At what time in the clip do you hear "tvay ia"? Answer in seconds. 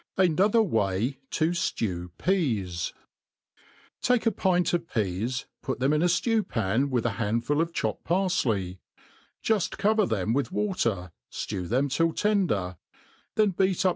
0.67-1.15